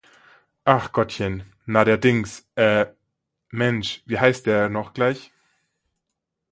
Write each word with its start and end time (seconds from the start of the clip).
Ach 0.65 0.93
Gottchen, 0.93 1.43
na 1.67 1.85
der 1.85 1.99
Dings... 1.99 2.47
äh... 2.55 2.87
Mensch, 3.51 4.01
wie 4.07 4.17
heißt 4.19 4.47
der 4.47 4.67
noch 4.67 4.93
gleich? 4.95 5.31